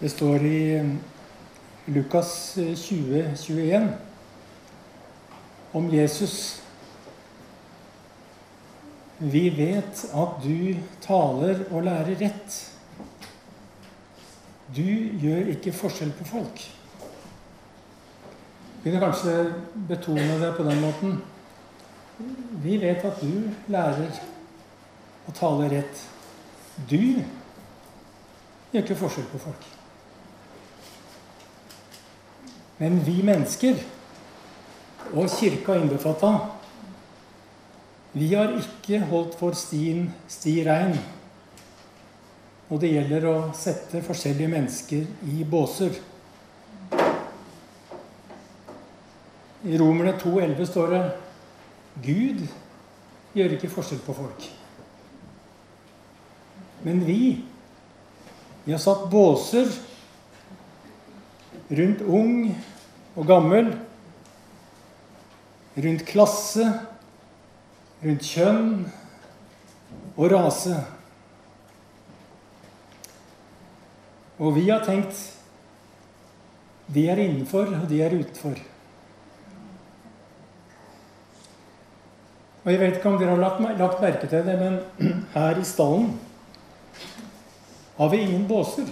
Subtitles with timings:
[0.00, 0.98] Det står i um,
[1.84, 3.88] Lukas 20, 21
[5.72, 6.62] om Jesus.
[9.18, 12.56] Vi vet at du taler og lærer rett.
[14.74, 14.82] Du
[15.22, 16.64] gjør ikke forskjell på folk.
[18.82, 19.36] Vi kunne kanskje
[19.88, 21.14] betone det på den måten.
[22.66, 24.18] Vi vet at du lærer
[25.30, 26.04] å tale rett.
[26.90, 29.72] Du gjør ikke forskjell på folk.
[32.78, 33.78] Men vi mennesker,
[35.14, 36.32] og kirka innbefatta,
[38.14, 40.96] vi har ikke holdt for stien sti rein.
[42.70, 45.96] Og det gjelder å sette forskjellige mennesker i båser.
[49.64, 51.02] I Romerne 2,11 står det
[52.04, 52.44] Gud
[53.34, 54.46] gjør ikke forskjell på folk.
[56.84, 57.20] Men vi,
[58.64, 59.70] vi har satt båser
[61.70, 62.50] rundt ung
[63.14, 63.70] og gammel,
[65.76, 66.66] rundt klasse,
[68.04, 68.84] rundt kjønn
[70.16, 70.76] og rase.
[74.38, 75.30] Og vi har tenkt
[76.94, 78.58] de er innenfor, og de er utenfor.
[82.64, 84.78] Og Jeg vet ikke om dere har lagt, lagt merke til det, men
[85.36, 86.12] her i stallen
[87.96, 88.88] har vi ingen båser.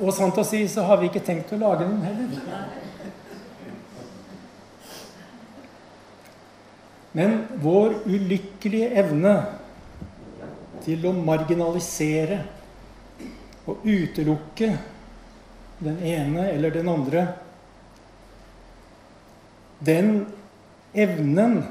[0.00, 2.68] Og sant å si så har vi ikke tenkt å lage den heller.
[7.12, 9.34] Men vår ulykkelige evne
[10.84, 12.38] til å marginalisere
[13.68, 14.70] og utelukke
[15.80, 17.28] den ene eller den andre
[19.80, 20.26] Den
[20.92, 21.62] evnen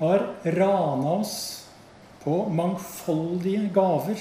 [0.00, 1.36] har rana oss
[2.24, 4.18] på mangfoldige gaver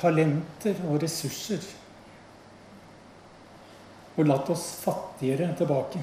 [0.00, 1.64] talenter og ressurser.
[4.16, 6.00] Og latt oss fattigere tilbake.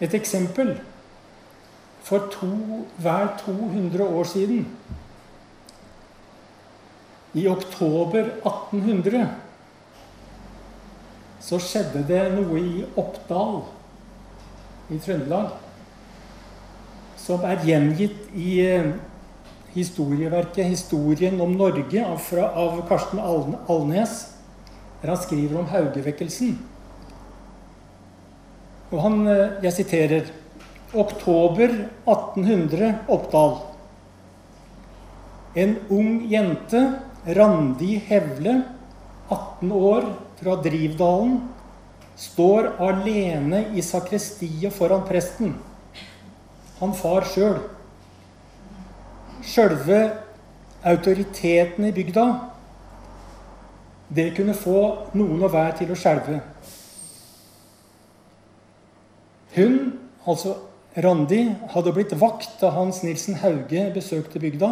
[0.00, 0.78] Et eksempel.
[2.04, 2.48] For to,
[2.98, 4.64] hver 200 år siden,
[7.34, 9.28] i oktober 1800,
[11.40, 13.60] så skjedde det noe i Oppdal
[14.90, 15.52] i Trøndelag
[17.20, 18.90] som er gjengitt i eh,
[19.74, 23.20] historieverket 'Historien om Norge' av, fra, av Karsten
[23.68, 24.26] Alnes,
[25.00, 26.58] der han skriver om Haugevekkelsen.
[28.90, 30.30] Og han, eh, Jeg siterer
[30.94, 33.58] Oktober 1800, Oppdal.
[35.54, 38.64] En ung jente, Randi Hevle,
[39.30, 40.04] 18 år,
[40.40, 41.48] fra Drivdalen,
[42.16, 45.54] står alene i sakristiet foran presten.
[46.80, 47.60] Han far sjøl
[49.46, 50.00] sjølve
[50.86, 52.26] autoriteten i bygda,
[54.10, 54.80] det kunne få
[55.14, 56.40] noen og hver til å skjelve.
[59.54, 59.76] Hun,
[60.26, 60.56] altså
[60.98, 64.70] Randi, hadde blitt vakt da Hans Nilsen Hauge besøkte bygda.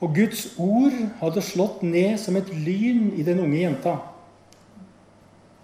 [0.00, 3.98] Og Guds ord hadde slått ned som et lyn i den unge jenta.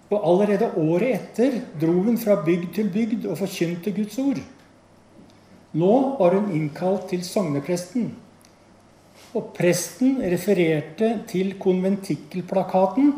[0.07, 4.39] Og allerede året etter dro hun fra bygd til bygd og forkynte Guds ord.
[5.77, 8.09] Nå var hun innkalt til sognepresten.
[9.35, 13.11] Og presten refererte til konventikkelplakaten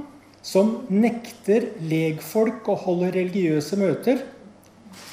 [0.43, 4.21] som nekter legfolk å holde religiøse møter,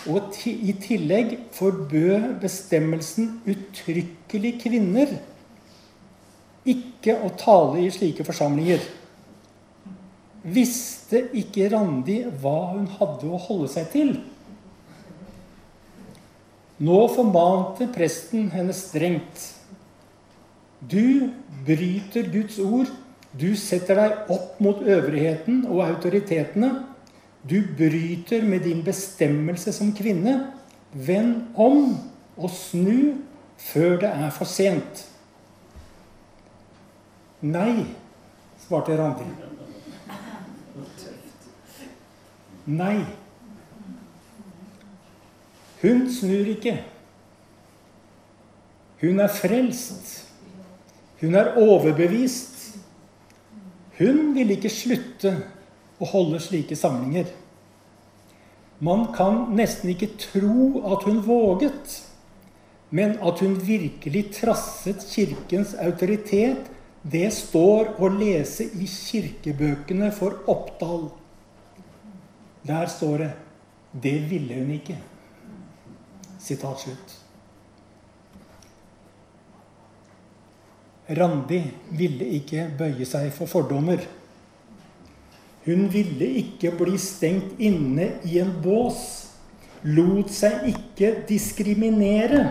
[0.07, 5.17] og i tillegg forbød bestemmelsen uttrykkelig kvinner
[6.67, 8.83] ikke å tale i slike forsamlinger.
[10.47, 14.13] Visste ikke Randi hva hun hadde å holde seg til?
[16.79, 19.55] Nå formante presten henne strengt.
[20.81, 21.31] Du
[21.65, 22.91] bryter Guds ord.
[23.37, 26.71] Du setter deg opp mot øvrigheten og autoritetene.
[27.49, 30.53] Du bryter med din bestemmelse som kvinne.
[30.93, 31.97] Vend om
[32.37, 33.17] og snu
[33.57, 35.07] før det er for sent.
[37.41, 37.87] Nei,
[38.67, 39.29] svarte Randi.
[42.67, 43.26] Nei.
[45.87, 46.81] Hun snur ikke.
[49.01, 50.25] Hun er frelst.
[51.21, 52.57] Hun er overbevist.
[54.01, 55.33] Hun vil ikke slutte
[56.03, 57.31] å holde slike samlinger.
[58.83, 61.95] Man kan nesten ikke tro at hun våget,
[62.91, 66.67] men at hun virkelig trasset Kirkens autoritet,
[67.07, 71.13] det står å lese i kirkebøkene for Oppdal.
[72.67, 73.35] Der står det
[74.03, 74.97] Det ville hun ikke.
[76.47, 77.15] Sitat slutt.
[81.17, 81.61] Randi
[81.99, 84.03] ville ikke bøye seg for fordommer.
[85.67, 89.03] Hun ville ikke bli stengt inne i en bås.
[89.87, 92.45] Lot seg ikke diskriminere.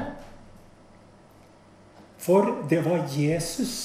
[2.20, 3.76] For det var Jesus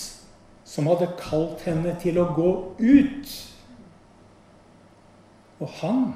[0.67, 3.33] som hadde kalt henne til å gå ut.
[5.61, 6.07] Og han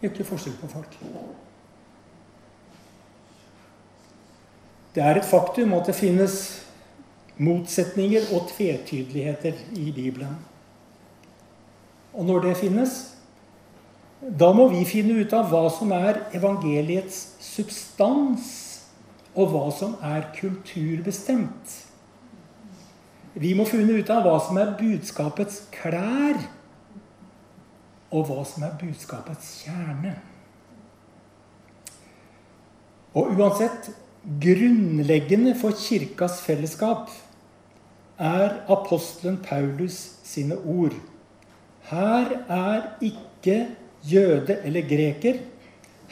[0.00, 1.00] gjør ikke forskjell på folk.
[4.94, 6.34] Det er et faktum at det finnes
[7.36, 10.36] motsetninger og tvetydeligheter i Bibelen.
[12.14, 12.92] Og når det finnes,
[14.22, 18.52] da må vi finne ut av hva som er evangeliets substans,
[19.34, 21.72] og hva som er kulturbestemt.
[23.34, 26.38] Vi må finne ut av hva som er budskapets klær,
[28.14, 30.14] og hva som er budskapets kjerne.
[33.18, 33.90] Og uansett
[34.24, 37.10] grunnleggende for kirkas fellesskap
[38.18, 40.94] er apostelen Paulus sine ord.
[41.90, 43.66] Her er ikke
[44.08, 45.40] jøde eller greker.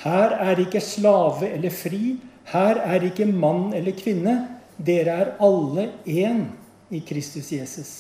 [0.03, 2.19] Her er ikke slave eller fri.
[2.53, 4.49] Her er ikke mann eller kvinne.
[4.77, 6.45] Dere er alle én
[6.91, 7.93] i Kristus Jesus.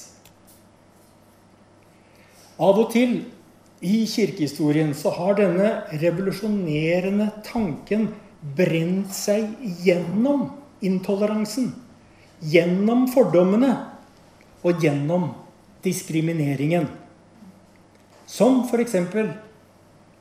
[2.60, 3.22] Av og til
[3.82, 5.70] i kirkehistorien så har denne
[6.02, 8.10] revolusjonerende tanken
[8.42, 9.54] brent seg
[9.84, 10.48] gjennom
[10.82, 11.70] intoleransen.
[12.42, 13.70] Gjennom fordommene
[14.66, 15.30] og gjennom
[15.82, 16.88] diskrimineringen.
[18.26, 18.96] Som f.eks.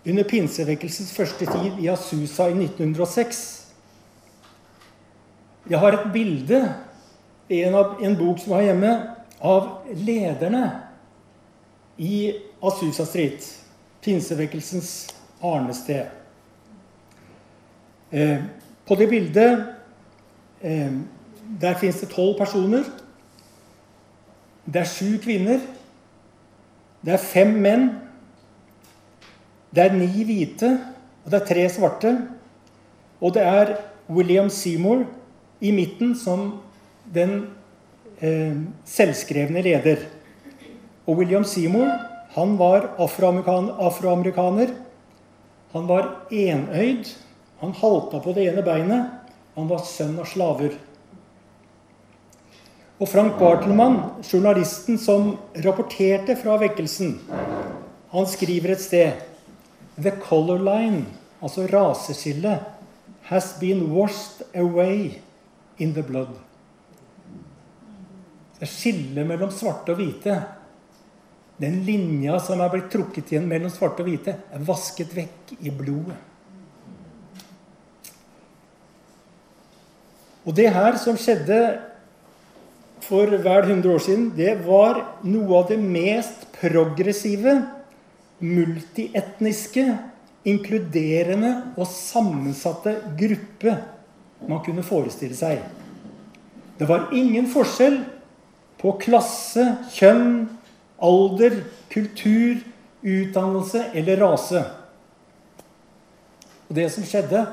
[0.06, 3.42] under pinsevekkelsens første tid i Asusa i 1906.
[5.70, 6.62] Jeg har et bilde
[7.52, 8.94] i en, en bok som jeg har hjemme,
[9.42, 10.66] av lederne
[11.98, 12.30] i
[12.62, 13.46] Asusa Street,
[14.06, 14.92] pinsevekkelsens
[15.42, 16.21] arnested.
[18.12, 18.44] Eh,
[18.88, 19.64] på det bildet
[20.62, 20.92] eh,
[21.62, 22.84] der fins det tolv personer.
[24.66, 25.64] Det er sju kvinner.
[27.02, 27.88] Det er fem menn.
[29.72, 30.74] Det er ni hvite,
[31.24, 32.12] og det er tre svarte.
[33.22, 33.78] Og det er
[34.12, 35.06] William Seymour
[35.62, 36.60] i midten som
[37.14, 37.48] den
[38.20, 40.04] eh, selvskrevne leder.
[41.08, 41.90] Og William Seymour
[42.36, 44.76] han var afroamerikaner.
[45.72, 47.06] Han var enøyd.
[47.62, 49.12] Han halta på det ene beinet.
[49.56, 50.78] Han var sønn av slaver.
[53.02, 55.36] Og Frank Bartelmann, journalisten som
[55.66, 57.16] rapporterte fra vekkelsen,
[58.12, 59.26] han skriver et sted
[59.98, 61.06] The color line,
[61.42, 62.62] altså raseskillet,
[63.32, 65.22] has been washed away
[65.78, 66.34] in the blood.
[68.60, 70.42] Det skillet mellom svarte og hvite
[71.62, 75.74] den linja som er blitt trukket igjen mellom svarte og hvite, er vasket vekk i
[75.74, 76.31] blodet.
[80.46, 81.60] Og det her som skjedde
[83.06, 87.60] for vel 100 år siden, det var noe av det mest progressive,
[88.42, 89.86] multietniske,
[90.50, 93.76] inkluderende og sammensatte gruppe
[94.50, 95.62] man kunne forestille seg.
[96.80, 98.00] Det var ingen forskjell
[98.82, 100.48] på klasse, kjønn,
[100.98, 101.60] alder,
[101.94, 102.64] kultur,
[103.02, 104.64] utdannelse eller rase.
[106.70, 107.44] Og det som skjedde,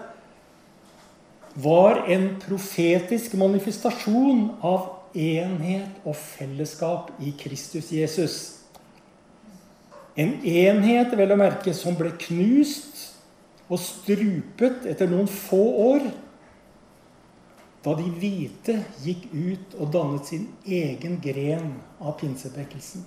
[1.59, 4.87] var en profetisk manifestasjon av
[5.19, 8.37] enhet og fellesskap i Kristus Jesus.
[10.19, 13.05] En enhet vel å merke som ble knust
[13.69, 16.09] og strupet etter noen få år
[17.83, 23.07] da de hvite gikk ut og dannet sin egen gren av pinsevekkelsen.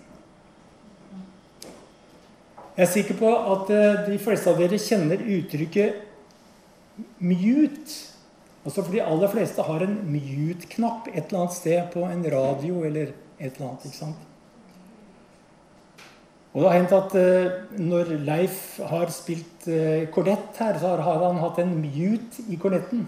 [2.71, 6.07] Jeg er sikker på at eh, de fleste av dere kjenner uttrykket
[7.19, 8.10] 'mute'.
[8.61, 12.83] Altså for de aller fleste har en mute-knapp et eller annet sted på en radio
[12.85, 13.87] eller et eller annet.
[13.87, 14.27] ikke sant?
[16.51, 18.59] Og det har hendt at uh, når Leif
[18.91, 23.07] har spilt uh, kornett her, så har han hatt en mute i kornetten.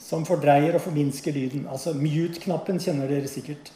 [0.00, 1.66] Som fordreier og forminsker lyden.
[1.68, 3.72] Altså mute-knappen kjenner dere sikkert.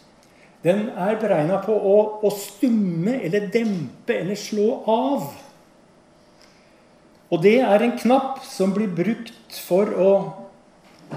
[0.64, 5.26] Den er beregna på å, å, stumme eller dempe eller slå av.
[7.28, 10.08] Og det er en knapp som blir brukt for å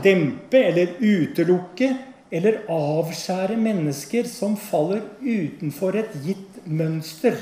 [0.04, 1.92] dempe eller utelukke
[2.32, 7.38] eller avskjære mennesker som faller utenfor et gitt mønster.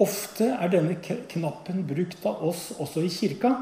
[0.00, 3.52] Ofte er denne knappen brukt av oss også i kirka.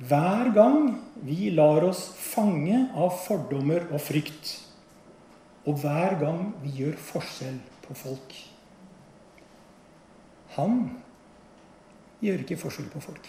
[0.00, 0.92] Hver gang
[1.24, 4.54] vi lar oss fange av fordommer og frykt.
[5.68, 8.38] Og hver gang vi gjør forskjell på folk.
[10.56, 10.80] Han
[12.20, 13.28] gjør ikke forskjell på folk.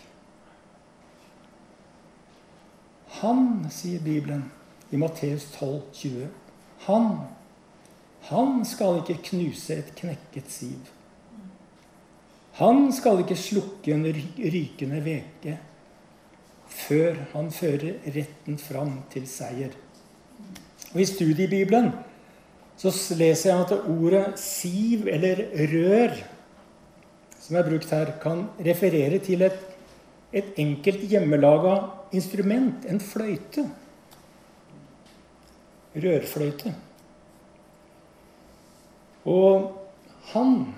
[3.19, 4.45] Han, sier Bibelen
[4.89, 6.27] i Matteus 12, 20.
[6.87, 7.09] Han,
[8.31, 10.79] han skal ikke knuse et knekket siv.
[12.59, 15.57] Han skal ikke slukke en rykende veke
[16.71, 19.73] før han fører retten fram til seier.
[20.93, 21.91] Og I studiebibelen
[22.79, 26.15] så leser jeg at ordet siv eller rør,
[27.41, 29.59] som er brukt her, kan referere til et,
[30.31, 31.75] et enkelt hjemmelaga
[32.11, 33.65] instrument, en fløyte.
[35.95, 36.75] Rørfløyte.
[39.25, 39.77] Og
[40.31, 40.73] han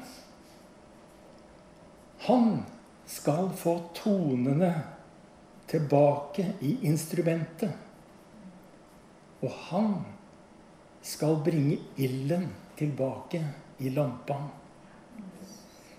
[2.24, 2.64] Han
[3.06, 4.70] skal få tonene
[5.68, 7.74] tilbake i instrumentet.
[9.44, 9.90] Og han
[11.04, 12.48] skal bringe ilden
[12.80, 13.42] tilbake
[13.84, 14.38] i lampa.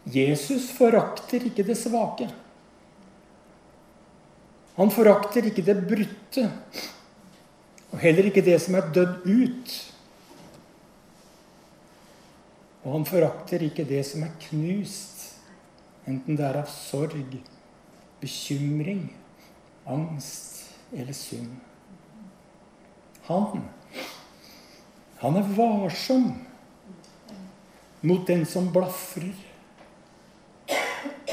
[0.08, 2.30] Jesus forakter ikke det svake.
[4.74, 6.48] Han forakter ikke det brutte,
[7.92, 9.74] og heller ikke det som er dødd ut.
[12.84, 15.38] Og han forakter ikke det som er knust,
[16.10, 17.38] enten det er av sorg,
[18.20, 19.06] bekymring,
[19.86, 21.54] angst eller synd.
[23.28, 23.62] Han,
[25.22, 26.26] han er varsom
[28.04, 29.32] mot den som blafrer.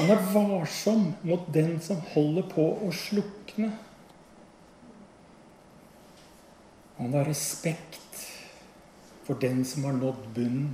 [0.01, 3.67] Han er varsom mot den som holder på å slukne.
[6.97, 8.23] Han har respekt
[9.27, 10.73] for den som har nådd bunnen.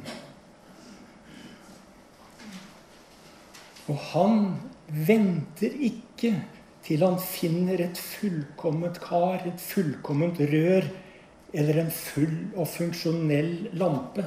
[3.92, 4.42] Og han
[4.88, 6.32] venter ikke
[6.88, 10.88] til han finner et fullkomment kar, et fullkomment rør
[11.52, 14.24] eller en full og funksjonell lampe.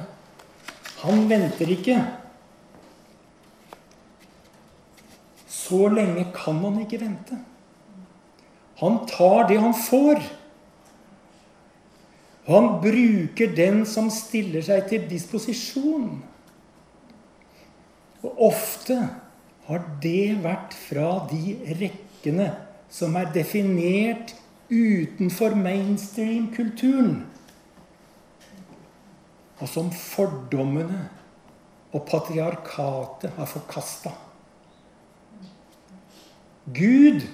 [1.01, 2.03] Han venter ikke.
[5.71, 7.37] Så lenge kan han ikke vente.
[8.81, 10.19] Han tar det han får.
[12.49, 16.17] Han bruker den som stiller seg til disposisjon.
[18.21, 18.97] Og ofte
[19.69, 22.49] har det vært fra de rekkene
[22.91, 24.33] som er definert
[24.71, 27.21] utenfor mainstream-kulturen,
[29.61, 31.05] og som fordommene
[31.91, 34.13] og patriarkatet har forkasta.
[36.73, 37.25] Gud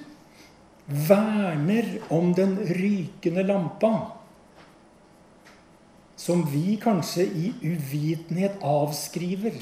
[0.87, 4.11] verner om den rykende lampa,
[6.15, 9.59] som vi kanskje i uvitenhet avskriver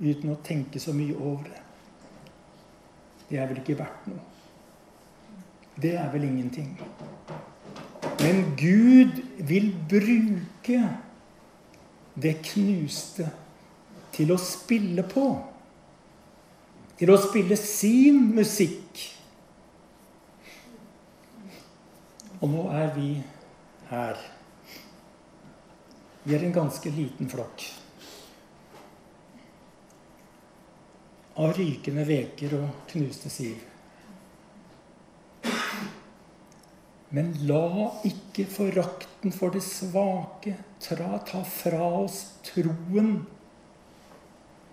[0.00, 1.62] uten å tenke så mye over det.
[3.30, 4.24] Det er vel ikke verdt noe.
[5.80, 6.72] Det er vel ingenting.
[8.20, 10.80] Men Gud vil bruke
[12.20, 13.30] det knuste
[14.12, 15.24] til å spille på.
[17.00, 18.98] Til å spille sin musikk.
[22.40, 23.08] Og nå er vi
[23.88, 24.20] her.
[26.26, 27.64] Vi er en ganske liten flokk.
[31.40, 33.56] Av rykende veker og knuste siv.
[37.16, 43.14] Men la ikke forakten for det svake ta fra oss troen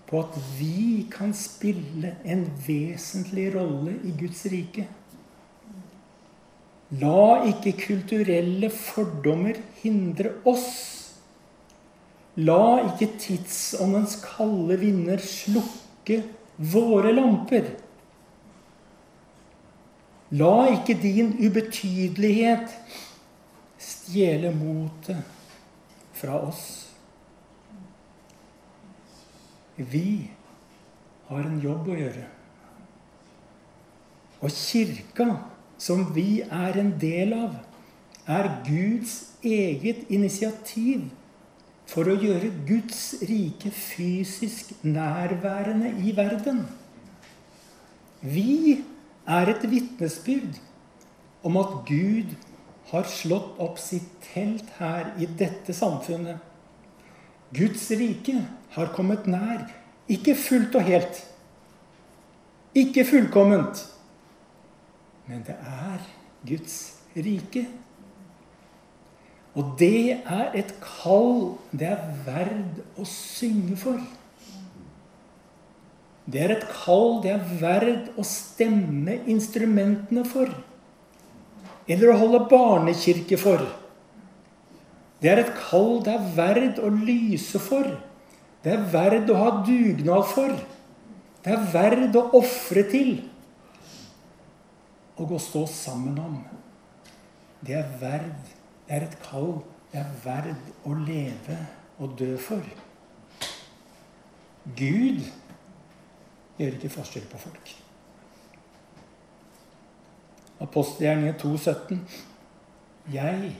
[0.07, 4.87] på at vi kan spille en vesentlig rolle i Guds rike.
[7.01, 10.69] La ikke kulturelle fordommer hindre oss.
[12.39, 16.21] La ikke tidsåndens kalde vinder slukke
[16.57, 17.73] våre lamper.
[20.39, 22.71] La ikke din ubetydelighet
[23.79, 25.23] stjele motet
[26.15, 26.86] fra oss.
[29.77, 30.29] Vi
[31.27, 32.25] har en jobb å gjøre.
[34.41, 35.27] Og kirka,
[35.77, 37.55] som vi er en del av,
[38.27, 41.07] er Guds eget initiativ
[41.87, 46.65] for å gjøre Guds rike fysisk nærværende i verden.
[48.21, 48.81] Vi
[49.27, 50.57] er et vitnesbyrd
[51.47, 52.33] om at Gud
[52.91, 56.41] har slått opp sitt telt her i dette samfunnet.
[57.55, 58.35] Guds rike
[58.75, 59.67] har kommet nær.
[60.11, 61.23] Ikke fullt og helt.
[62.75, 63.83] Ikke fullkomment.
[65.27, 66.03] Men det er
[66.47, 66.77] Guds
[67.15, 67.65] rike.
[69.57, 73.99] Og det er et kall det er verd å synge for.
[76.27, 80.51] Det er et kall det er verd å stemme instrumentene for.
[81.87, 83.63] Eller å holde barnekirke for.
[85.21, 87.87] Det er et kall det er verd å lyse for.
[88.63, 90.53] Det er verd å ha dugnad for.
[91.43, 93.15] Det er verd å ofre til.
[95.17, 96.37] Og å stå sammen om.
[97.65, 98.53] Det er verd.
[98.87, 99.57] Det er et kall
[99.91, 101.57] det er verd å leve
[102.03, 102.63] og dø for.
[104.77, 105.23] Gud
[106.59, 107.71] gjør ikke forskjell på folk.
[110.65, 112.01] Apostelgjerningen 2,17.
[113.13, 113.53] Jeg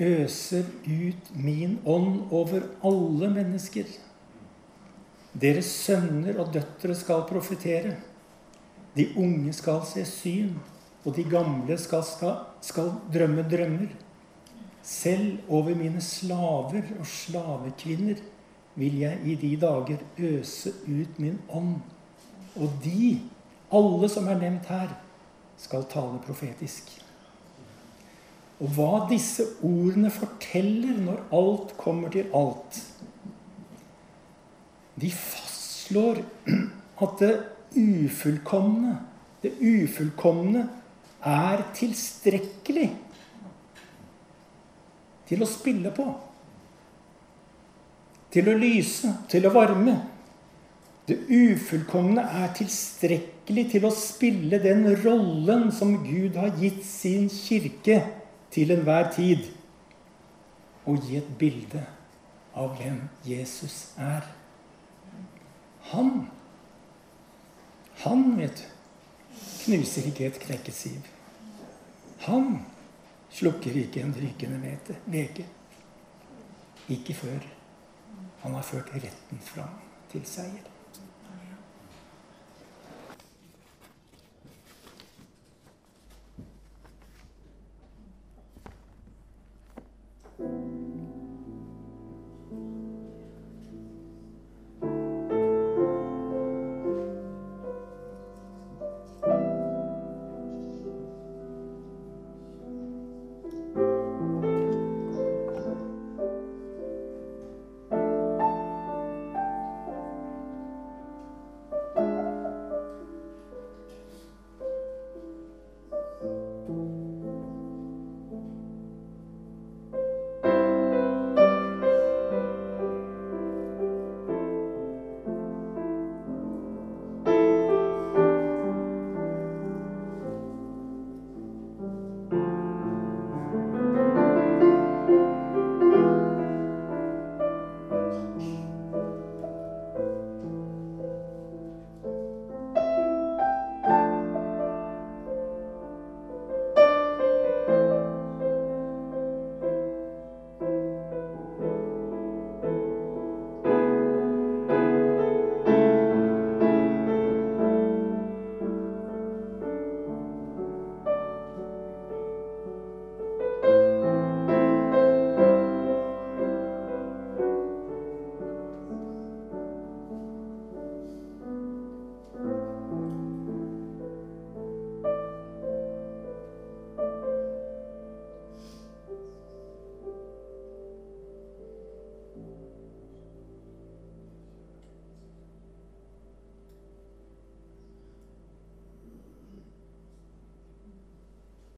[0.00, 3.84] øser ut min ånd over alle mennesker.
[5.32, 7.94] Deres sønner og døtre skal profetere.
[8.96, 10.56] De unge skal se syn,
[11.04, 13.92] og de gamle skal, skal, skal drømme drømmer.
[14.82, 18.22] Selv over mine slaver og slavekvinner
[18.80, 21.76] vil jeg i de dager øse ut min ånd.
[22.56, 23.20] Og de,
[23.72, 24.96] alle som er nevnt her,
[25.60, 26.99] skal tale profetisk.
[28.60, 32.80] Og hva disse ordene forteller når alt kommer til alt
[35.00, 36.20] De fastslår
[37.00, 37.34] at det
[37.70, 38.98] ufullkomne,
[39.40, 40.66] det ufullkomne,
[41.24, 42.88] er tilstrekkelig
[45.30, 46.06] til å spille på.
[48.34, 49.94] Til å lyse, til å varme.
[51.08, 58.02] Det ufullkomne er tilstrekkelig til å spille den rollen som Gud har gitt sin kirke
[58.50, 59.46] til enhver tid.
[60.88, 61.84] Og gi et bilde
[62.56, 64.24] av hvem Jesus er.
[65.92, 66.10] Han,
[68.02, 68.66] han, vet du,
[69.60, 71.06] knuser ikke et knekket siv.
[72.26, 72.60] Han
[73.30, 74.76] slukker ikke en rykende
[75.06, 75.46] veke.
[76.90, 77.46] Ikke før
[78.40, 79.78] han har ført retten fram
[80.10, 80.79] til seier.